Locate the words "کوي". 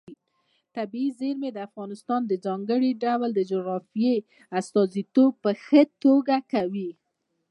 6.51-6.89